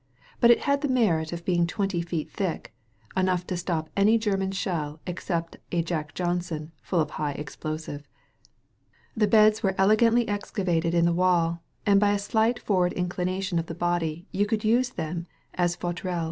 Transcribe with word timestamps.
But 0.39 0.49
it 0.49 0.61
had 0.61 0.81
the 0.81 0.87
merit 0.87 1.31
of 1.31 1.45
being 1.45 1.67
twenty 1.67 2.01
feet 2.01 2.31
thick— 2.31 2.73
enough 3.15 3.45
to 3.45 3.55
stop 3.55 3.87
any 3.95 4.17
German 4.17 4.49
shell 4.51 4.99
except 5.05 5.57
a 5.71 5.83
"Jack 5.83 6.15
Johnson" 6.15 6.71
full 6.81 6.99
of 6.99 7.11
high 7.11 7.33
explosive. 7.33 8.07
The 9.15 9.27
beds 9.27 9.61
were 9.61 9.75
elegantly 9.77 10.27
excavated 10.27 10.95
in 10.95 11.05
the 11.05 11.13
wall, 11.13 11.61
and 11.85 11.99
by 11.99 12.13
a 12.13 12.17
slight 12.17 12.57
forward 12.57 12.93
inclination 12.93 13.59
of 13.59 13.67
the 13.67 13.75
body 13.75 14.25
you 14.31 14.47
could 14.47 14.63
use 14.63 14.89
them 14.89 15.27
as 15.53 15.77
faiUeuils. 15.77 16.19